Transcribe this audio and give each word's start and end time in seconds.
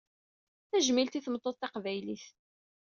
Tajmilt 0.69 1.17
i 1.19 1.21
tmeṭṭut 1.25 1.57
taqbaylit! 1.61 2.25